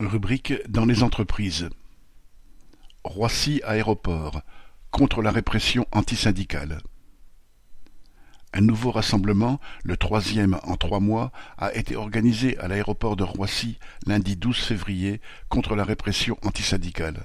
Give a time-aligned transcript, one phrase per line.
[0.00, 1.70] Rubrique dans les entreprises.
[3.02, 4.42] Roissy Aéroport
[4.92, 6.82] contre la répression antisyndicale.
[8.52, 13.80] Un nouveau rassemblement, le troisième en trois mois, a été organisé à l'aéroport de Roissy
[14.06, 17.24] lundi 12 février contre la répression antisyndicale.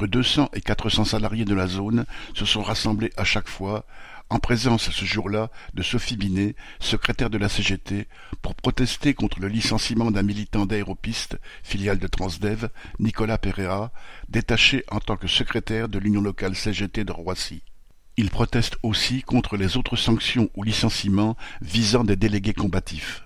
[0.00, 3.50] Entre deux cents et quatre cents salariés de la zone se sont rassemblés à chaque
[3.50, 3.84] fois,
[4.30, 8.08] en présence ce jour-là de Sophie Binet, secrétaire de la CGT,
[8.40, 13.92] pour protester contre le licenciement d'un militant d'Aéropiste, filiale de Transdev, Nicolas Pereira,
[14.30, 17.62] détaché en tant que secrétaire de l'Union locale CGT de Roissy.
[18.16, 23.24] Il proteste aussi contre les autres sanctions ou licenciements visant des délégués combatifs.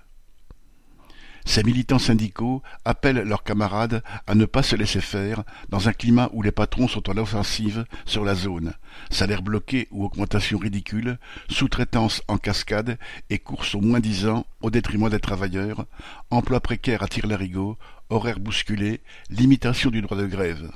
[1.47, 6.29] Ces militants syndicaux appellent leurs camarades à ne pas se laisser faire dans un climat
[6.33, 8.73] où les patrons sont en offensive sur la zone,
[9.11, 12.97] salaires bloqués ou augmentation ridicule, sous-traitance en cascade
[13.29, 15.85] et course au moins-disant au détriment des travailleurs,
[16.31, 17.77] emploi précaire à tire-larigot,
[18.09, 20.71] horaires bousculés, limitation du droit de grève.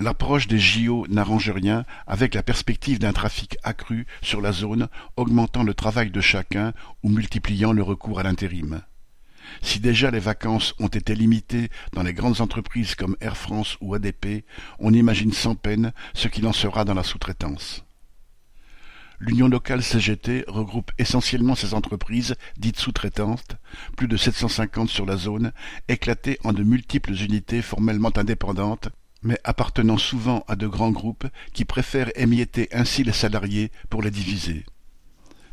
[0.00, 4.86] L'approche des JO n'arrange rien avec la perspective d'un trafic accru sur la zone,
[5.16, 8.80] augmentant le travail de chacun ou multipliant le recours à l'intérim.
[9.62, 13.94] Si déjà les vacances ont été limitées dans les grandes entreprises comme Air France ou
[13.94, 14.44] ADP,
[14.78, 17.84] on imagine sans peine ce qu'il en sera dans la sous-traitance.
[19.20, 23.56] L'Union locale CGT regroupe essentiellement ces entreprises dites sous-traitantes,
[23.96, 25.52] plus de 750 sur la zone,
[25.88, 28.90] éclatées en de multiples unités formellement indépendantes,
[29.22, 34.12] mais appartenant souvent à de grands groupes qui préfèrent émietter ainsi les salariés pour les
[34.12, 34.64] diviser.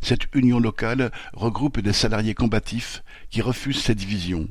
[0.06, 4.48] Cette union locale regroupe des salariés combatifs qui refusent ces divisions.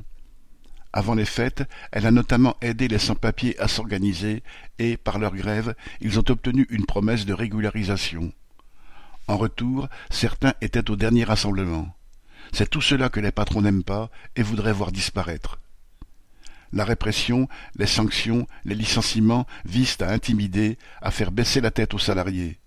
[0.91, 4.43] Avant les fêtes, elle a notamment aidé les sans-papiers à s'organiser
[4.79, 8.33] et, par leur grève, ils ont obtenu une promesse de régularisation.
[9.29, 11.95] En retour, certains étaient au dernier rassemblement.
[12.51, 15.59] C'est tout cela que les patrons n'aiment pas et voudraient voir disparaître.
[16.73, 21.97] La répression, les sanctions, les licenciements visent à intimider, à faire baisser la tête aux
[21.97, 22.59] salariés.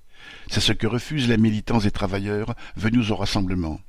[0.48, 3.80] C'est ce que refusent les militants et travailleurs venus au rassemblement.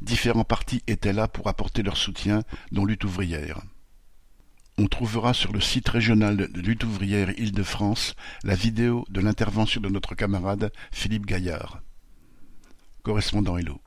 [0.00, 3.60] Différents partis étaient là pour apporter leur soutien, dont Lutte ouvrière.
[4.78, 9.88] On trouvera sur le site régional de Lutte ouvrière Île-de-France la vidéo de l'intervention de
[9.88, 11.82] notre camarade Philippe Gaillard.
[13.02, 13.80] Correspondant Hello.